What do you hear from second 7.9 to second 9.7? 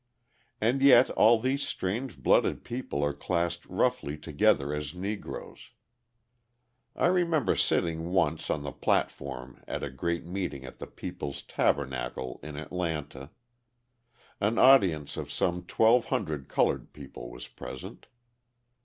once on the platform